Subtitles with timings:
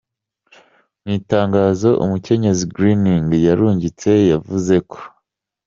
[1.03, 4.99] Mw'itangazo umukenyezi Greening yarungitse yavuze ko".